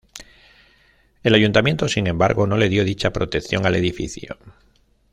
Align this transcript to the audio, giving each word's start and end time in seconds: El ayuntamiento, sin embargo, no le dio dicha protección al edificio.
El 1.21 1.35
ayuntamiento, 1.35 1.87
sin 1.87 2.07
embargo, 2.07 2.47
no 2.47 2.57
le 2.57 2.69
dio 2.69 2.83
dicha 2.83 3.13
protección 3.13 3.67
al 3.67 3.75
edificio. 3.75 4.35